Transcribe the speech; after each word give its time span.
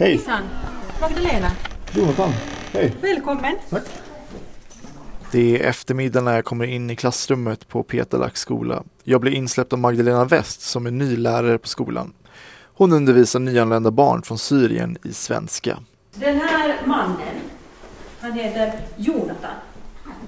Hej! 0.00 0.16
Hejsan! 0.16 0.42
Magdalena, 1.00 1.50
Jonathan, 1.92 2.30
hej! 2.72 2.96
välkommen! 3.02 3.56
Tack! 3.70 3.82
Det 5.32 5.60
är 5.60 5.68
eftermiddag 5.68 6.20
när 6.20 6.34
jag 6.34 6.44
kommer 6.44 6.66
in 6.66 6.90
i 6.90 6.96
klassrummet 6.96 7.68
på 7.68 7.82
Peter 7.82 8.18
Lacks 8.18 8.40
skola. 8.40 8.82
Jag 9.04 9.20
blir 9.20 9.32
insläppt 9.32 9.72
av 9.72 9.78
Magdalena 9.78 10.24
West 10.24 10.60
som 10.60 10.86
är 10.86 10.90
ny 10.90 11.16
lärare 11.16 11.58
på 11.58 11.68
skolan. 11.68 12.12
Hon 12.64 12.92
undervisar 12.92 13.40
nyanlända 13.40 13.90
barn 13.90 14.22
från 14.22 14.38
Syrien 14.38 14.96
i 15.04 15.12
svenska. 15.12 15.78
Den 16.14 16.40
här 16.40 16.76
mannen, 16.84 17.36
han 18.20 18.32
heter 18.32 18.72
Jonathan. 18.96 19.54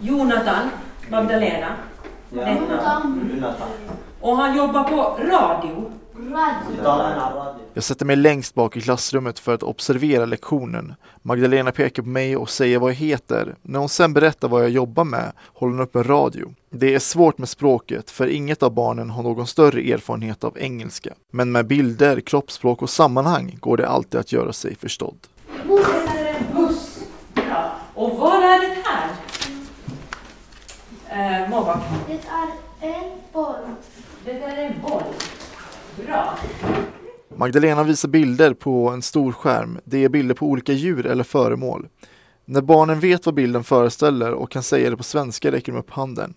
Jonathan 0.00 0.70
Magdalena. 1.10 1.76
Ja. 2.30 2.48
Jonathan. 2.48 3.30
Och 4.20 4.36
han 4.36 4.56
jobbar 4.56 4.84
på 4.84 5.18
radio. 5.24 5.92
Radio. 6.14 7.51
Jag 7.74 7.84
sätter 7.84 8.06
mig 8.06 8.16
längst 8.16 8.54
bak 8.54 8.76
i 8.76 8.80
klassrummet 8.80 9.38
för 9.38 9.54
att 9.54 9.62
observera 9.62 10.24
lektionen. 10.24 10.94
Magdalena 11.22 11.72
pekar 11.72 12.02
på 12.02 12.08
mig 12.08 12.36
och 12.36 12.50
säger 12.50 12.78
vad 12.78 12.90
jag 12.90 12.96
heter. 12.96 13.54
När 13.62 13.78
hon 13.78 13.88
sen 13.88 14.12
berättar 14.14 14.48
vad 14.48 14.62
jag 14.62 14.70
jobbar 14.70 15.04
med 15.04 15.32
håller 15.46 15.72
hon 15.72 15.80
upp 15.82 15.96
en 15.96 16.04
radio. 16.04 16.54
Det 16.70 16.94
är 16.94 16.98
svårt 16.98 17.38
med 17.38 17.48
språket 17.48 18.10
för 18.10 18.26
inget 18.26 18.62
av 18.62 18.74
barnen 18.74 19.10
har 19.10 19.22
någon 19.22 19.46
större 19.46 19.80
erfarenhet 19.80 20.44
av 20.44 20.58
engelska. 20.58 21.14
Men 21.30 21.52
med 21.52 21.66
bilder, 21.66 22.20
kroppsspråk 22.20 22.82
och 22.82 22.90
sammanhang 22.90 23.56
går 23.60 23.76
det 23.76 23.88
alltid 23.88 24.20
att 24.20 24.32
göra 24.32 24.52
sig 24.52 24.74
förstådd. 24.74 25.18
Buss. 26.56 26.98
Ja. 27.34 27.72
Och 27.94 28.18
vad 28.18 28.42
är 28.42 28.60
det 28.60 28.82
här? 28.84 29.08
Eh. 31.08 31.50
Det 32.06 32.20
är 32.80 32.94
en 32.94 33.10
boll. 33.32 33.54
Det 34.24 34.32
är 34.32 34.56
en 34.56 34.82
boll. 34.82 35.02
Bra. 36.06 36.38
Magdalena 37.42 37.82
visar 37.82 38.08
bilder 38.08 38.54
på 38.54 38.88
en 38.88 39.02
stor 39.02 39.32
skärm. 39.32 39.78
Det 39.84 40.04
är 40.04 40.08
bilder 40.08 40.34
på 40.34 40.46
olika 40.46 40.72
djur 40.72 41.06
eller 41.06 41.24
föremål. 41.24 41.88
När 42.44 42.60
barnen 42.60 43.00
vet 43.00 43.26
vad 43.26 43.34
bilden 43.34 43.64
föreställer 43.64 44.32
och 44.32 44.50
kan 44.50 44.62
säga 44.62 44.90
det 44.90 44.96
på 44.96 45.02
svenska 45.02 45.52
räcker 45.52 45.72
de 45.72 45.78
upp 45.78 45.90
handen. 45.90 46.34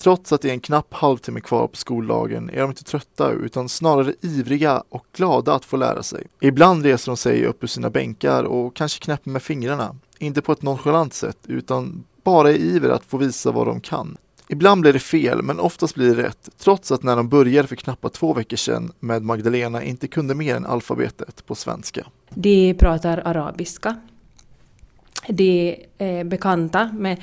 Trots 0.00 0.32
att 0.32 0.40
det 0.40 0.48
är 0.48 0.52
en 0.52 0.60
knapp 0.60 0.94
halvtimme 0.94 1.40
kvar 1.40 1.66
på 1.66 1.76
skoldagen 1.76 2.50
är 2.50 2.60
de 2.60 2.70
inte 2.70 2.84
trötta 2.84 3.30
utan 3.30 3.68
snarare 3.68 4.14
ivriga 4.20 4.82
och 4.88 5.06
glada 5.16 5.54
att 5.54 5.64
få 5.64 5.76
lära 5.76 6.02
sig. 6.02 6.26
Ibland 6.40 6.84
reser 6.84 7.12
de 7.12 7.16
sig 7.16 7.46
upp 7.46 7.62
ur 7.64 7.68
sina 7.68 7.90
bänkar 7.90 8.44
och 8.44 8.76
kanske 8.76 9.04
knäpper 9.04 9.30
med 9.30 9.42
fingrarna. 9.42 9.96
Inte 10.18 10.42
på 10.42 10.52
ett 10.52 10.62
nonchalant 10.62 11.14
sätt 11.14 11.38
utan 11.46 12.04
bara 12.22 12.50
i 12.50 12.76
iver 12.76 12.88
att 12.88 13.04
få 13.04 13.16
visa 13.16 13.50
vad 13.52 13.66
de 13.66 13.80
kan. 13.80 14.16
Ibland 14.48 14.80
blir 14.80 14.92
det 14.92 14.98
fel, 14.98 15.42
men 15.42 15.60
oftast 15.60 15.94
blir 15.94 16.14
det 16.16 16.22
rätt, 16.22 16.48
trots 16.58 16.92
att 16.92 17.02
när 17.02 17.16
de 17.16 17.28
började 17.28 17.68
för 17.68 17.76
knappt 17.76 18.12
två 18.14 18.32
veckor 18.34 18.56
sedan 18.56 18.92
med 19.00 19.22
Magdalena 19.22 19.82
inte 19.82 20.08
kunde 20.08 20.34
mer 20.34 20.56
än 20.56 20.66
alfabetet 20.66 21.46
på 21.46 21.54
svenska. 21.54 22.06
De 22.30 22.74
pratar 22.74 23.22
arabiska. 23.24 23.96
De 25.28 25.76
är 25.98 26.24
bekanta 26.24 26.90
med, 26.92 27.22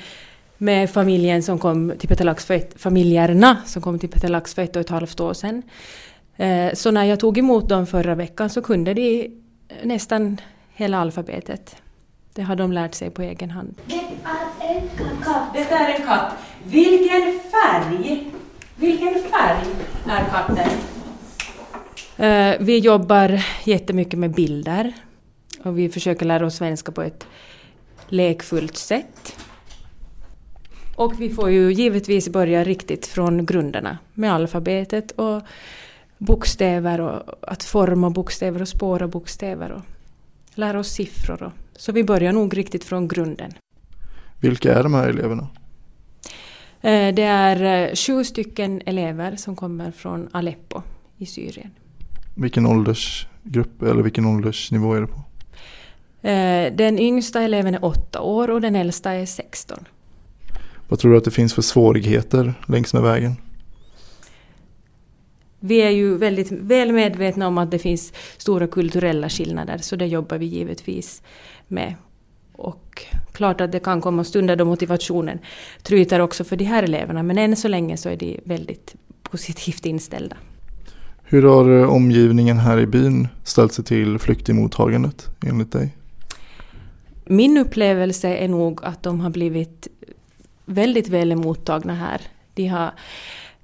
med 0.58 0.90
familjen 0.90 1.42
som 1.42 1.58
kom 1.58 1.92
till 1.98 2.08
Petelax 2.08 2.44
för 2.44 2.54
ett, 2.54 2.74
familjerna 2.76 3.56
som 3.66 3.82
kom 3.82 3.98
till 3.98 4.08
Petelax 4.08 4.54
för 4.54 4.62
ett 4.62 4.76
och 4.76 4.80
ett 4.80 4.88
halvt 4.90 5.20
år 5.20 5.34
sedan. 5.34 5.62
Eh, 6.36 6.74
Så 6.74 6.90
när 6.90 7.04
jag 7.04 7.20
tog 7.20 7.38
emot 7.38 7.68
dem 7.68 7.86
förra 7.86 8.14
veckan 8.14 8.50
så 8.50 8.62
kunde 8.62 8.94
de 8.94 9.30
nästan 9.82 10.40
hela 10.74 10.98
alfabetet. 10.98 11.76
Det 12.34 12.42
har 12.42 12.56
de 12.56 12.72
lärt 12.72 12.94
sig 12.94 13.10
på 13.10 13.22
egen 13.22 13.50
hand. 13.50 13.74
Det 13.86 13.94
är 13.94 13.98
en 14.00 14.88
katt. 15.24 15.54
Det 15.54 15.60
är 15.60 16.00
en 16.00 16.06
katt. 16.06 16.32
Vilken 18.82 19.14
färg? 19.14 19.66
Är 20.06 20.24
katten? 20.30 20.70
Eh, 22.16 22.56
Vi 22.60 22.78
jobbar 22.78 23.44
jättemycket 23.64 24.18
med 24.18 24.34
bilder 24.34 24.92
och 25.62 25.78
vi 25.78 25.88
försöker 25.88 26.26
lära 26.26 26.46
oss 26.46 26.54
svenska 26.56 26.92
på 26.92 27.02
ett 27.02 27.26
lekfullt 28.08 28.76
sätt. 28.76 29.36
Och 30.96 31.20
vi 31.20 31.30
får 31.30 31.50
ju 31.50 31.72
givetvis 31.72 32.28
börja 32.28 32.64
riktigt 32.64 33.06
från 33.06 33.46
grunderna 33.46 33.98
med 34.14 34.32
alfabetet 34.32 35.10
och 35.10 35.42
bokstäver 36.18 37.00
och 37.00 37.22
att 37.40 37.64
forma 37.64 38.10
bokstäver 38.10 38.62
och 38.62 38.68
spåra 38.68 39.08
bokstäver 39.08 39.72
och 39.72 39.82
lära 40.54 40.78
oss 40.78 40.88
siffror. 40.88 41.42
Och, 41.42 41.52
så 41.76 41.92
vi 41.92 42.04
börjar 42.04 42.32
nog 42.32 42.56
riktigt 42.56 42.84
från 42.84 43.08
grunden. 43.08 43.52
Vilka 44.40 44.74
är 44.74 44.82
de 44.82 44.94
här 44.94 45.08
eleverna? 45.08 45.48
Eh, 46.82 47.14
Det 47.14 47.22
är 47.22 47.88
eh, 47.88 47.94
sju 47.94 48.24
stycken 48.24 48.82
elever 48.86 49.36
som 49.36 49.56
kommer 49.56 49.90
från 49.90 50.28
Aleppo 50.32 50.82
i 51.18 51.26
Syrien. 51.26 51.70
Vilken 52.34 52.66
åldersgrupp 52.66 53.82
eller 53.82 54.02
vilken 54.02 54.26
åldersnivå 54.26 54.94
är 54.94 55.00
det 55.00 55.06
på? 55.06 55.22
Eh, 56.28 56.72
Den 56.72 56.98
yngsta 56.98 57.42
eleven 57.42 57.74
är 57.74 57.84
åtta 57.84 58.20
år 58.20 58.50
och 58.50 58.60
den 58.60 58.76
äldsta 58.76 59.12
är 59.12 59.26
16. 59.26 59.84
Vad 60.88 60.98
tror 60.98 61.12
du 61.12 61.18
att 61.18 61.24
det 61.24 61.30
finns 61.30 61.54
för 61.54 61.62
svårigheter 61.62 62.54
längs 62.68 62.94
med 62.94 63.02
vägen? 63.02 63.36
Vi 65.60 65.82
är 65.82 65.90
ju 65.90 66.16
väldigt 66.16 66.52
väl 66.52 66.92
medvetna 66.92 67.46
om 67.46 67.58
att 67.58 67.70
det 67.70 67.78
finns 67.78 68.12
stora 68.38 68.66
kulturella 68.66 69.28
skillnader 69.28 69.78
så 69.78 69.96
det 69.96 70.06
jobbar 70.06 70.38
vi 70.38 70.46
givetvis 70.46 71.22
med. 71.68 71.94
Och 72.62 73.06
klart 73.32 73.60
att 73.60 73.72
det 73.72 73.80
kan 73.80 74.00
komma 74.00 74.24
stunder 74.24 74.56
då 74.56 74.64
motivationen 74.64 75.38
tryter 75.82 76.20
också 76.20 76.44
för 76.44 76.56
de 76.56 76.64
här 76.64 76.82
eleverna 76.82 77.22
men 77.22 77.38
än 77.38 77.56
så 77.56 77.68
länge 77.68 77.96
så 77.96 78.08
är 78.08 78.16
de 78.16 78.40
väldigt 78.44 78.94
positivt 79.22 79.86
inställda. 79.86 80.36
Hur 81.22 81.42
har 81.42 81.80
eh, 81.80 81.90
omgivningen 81.90 82.58
här 82.58 82.78
i 82.78 82.86
byn 82.86 83.28
ställt 83.44 83.72
sig 83.72 83.84
till 83.84 84.18
flyktingmottagandet 84.18 85.28
enligt 85.46 85.72
dig? 85.72 85.96
Min 87.24 87.58
upplevelse 87.58 88.28
är 88.28 88.48
nog 88.48 88.84
att 88.84 89.02
de 89.02 89.20
har 89.20 89.30
blivit 89.30 89.88
väldigt 90.64 91.08
väl 91.08 91.32
emottagna 91.32 91.94
här. 91.94 92.20
De 92.54 92.66
har, 92.66 92.90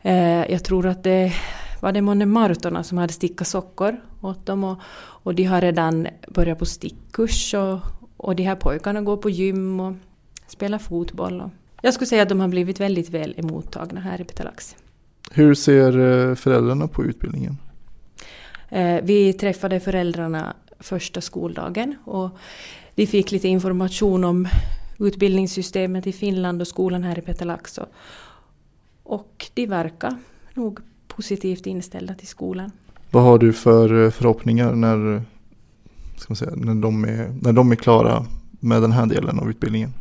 eh, 0.02 0.52
jag 0.52 0.64
tror 0.64 0.86
att 0.86 1.04
det 1.04 1.32
var 1.80 1.92
det 1.92 2.02
månne 2.02 2.26
Martorna 2.26 2.82
som 2.82 2.98
hade 2.98 3.12
stickat 3.12 3.48
sockor 3.48 3.96
åt 4.20 4.46
dem 4.46 4.64
och, 4.64 4.78
och 5.24 5.34
de 5.34 5.44
har 5.44 5.60
redan 5.60 6.06
börjat 6.28 6.58
på 6.58 6.66
stickkurs 6.66 7.54
och, 7.54 7.78
och 8.18 8.36
de 8.36 8.42
här 8.42 8.56
pojkarna 8.56 9.00
går 9.00 9.16
på 9.16 9.30
gym 9.30 9.80
och 9.80 9.94
spelar 10.46 10.78
fotboll. 10.78 11.40
Och 11.40 11.50
jag 11.82 11.94
skulle 11.94 12.06
säga 12.06 12.22
att 12.22 12.28
de 12.28 12.40
har 12.40 12.48
blivit 12.48 12.80
väldigt 12.80 13.10
väl 13.10 13.34
emottagna 13.36 14.00
här 14.00 14.20
i 14.20 14.24
Petalax. 14.24 14.76
Hur 15.30 15.54
ser 15.54 15.98
eh, 15.98 16.34
föräldrarna 16.34 16.88
på 16.88 17.04
utbildningen? 17.04 17.56
Eh, 18.68 19.00
Vi 19.02 19.32
träffade 19.32 19.80
föräldrarna 19.80 20.54
första 20.78 21.20
skoldagen 21.20 21.96
och 22.04 22.30
vi 22.94 23.06
fick 23.06 23.32
lite 23.32 23.48
information 23.48 24.24
om 24.24 24.48
utbildningssystemet 24.98 26.06
i 26.06 26.12
Finland 26.12 26.60
och 26.60 26.68
skolan 26.68 27.02
här 27.02 27.18
i 27.18 27.22
Petalax. 27.22 27.78
Och, 29.02 29.46
de 29.54 29.66
verkar 29.66 30.16
nog 30.54 30.80
positivt 31.08 31.66
inställda 31.66 32.14
till 32.14 32.28
skolan. 32.28 32.70
Vad 33.10 33.22
har 33.22 33.38
du 33.38 33.52
för 33.52 34.04
eh, 34.04 34.10
förhoppningar 34.10 34.72
när, 34.74 35.22
ska 36.20 36.30
man 36.30 36.36
säga, 36.36 36.52
när, 36.56 36.74
de 36.74 37.04
är, 37.04 37.34
när 37.40 37.52
de 37.52 37.72
är 37.72 37.76
klara 37.76 38.26
med 38.60 38.82
den 38.82 38.92
här 38.92 39.06
delen 39.06 39.38
av 39.38 39.50
utbildningen? 39.50 39.94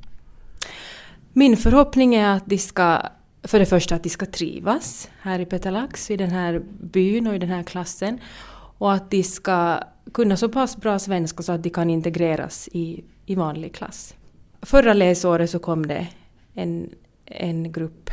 Min 1.34 1.58
förhoppning 1.58 2.16
är 2.16 2.30
att 2.30 2.46
de 2.46 2.58
ska, 2.58 3.02
för 3.44 3.60
det 3.60 3.66
första 3.66 3.96
att 3.96 4.04
de 4.04 4.10
ska 4.10 4.26
trivas 4.26 5.10
här 5.22 5.40
i 5.40 5.46
Petalax, 5.46 6.12
i 6.12 6.18
den 6.18 6.30
här 6.30 6.62
byn 6.82 7.28
och 7.28 7.36
i 7.36 7.40
den 7.40 7.50
här 7.50 7.64
klassen. 7.64 8.20
Och 8.80 8.94
att 8.94 9.12
de 9.12 9.24
ska 9.24 9.80
kunna 10.14 10.38
så 10.38 10.50
pass 10.50 10.78
bra 10.78 11.00
svenska 11.00 11.44
så 11.44 11.52
att 11.52 11.64
de 11.64 11.70
kan 11.70 11.90
integreras 11.90 12.70
i, 12.72 13.04
i 13.26 13.36
vanlig 13.36 13.76
klass. 13.76 14.16
Förra 14.62 14.94
läsåret 14.94 15.50
så 15.50 15.60
kom 15.60 15.88
det 15.88 16.08
en, 16.54 16.90
en 17.26 17.72
grupp 17.72 18.10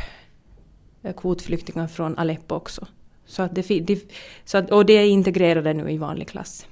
kvotflyktingar 1.16 1.86
från 1.86 2.18
Aleppo 2.18 2.54
också. 2.54 2.86
Så 3.26 3.42
att 3.42 3.54
det, 3.54 3.98
så 4.44 4.58
att, 4.58 4.70
och 4.70 4.86
de 4.86 4.98
är 4.98 5.04
integrerade 5.04 5.74
nu 5.74 5.90
i 5.90 5.98
vanlig 5.98 6.28
klass. 6.28 6.66